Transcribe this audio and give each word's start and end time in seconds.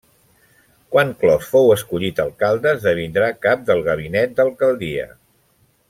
Quan 0.95 1.11
Clos 1.23 1.49
fou 1.51 1.69
escollit 1.75 2.21
alcalde 2.25 2.73
esdevindrà 2.79 3.29
cap 3.47 3.65
del 3.71 3.85
gabinet 3.91 4.35
d'alcaldia. 4.41 5.07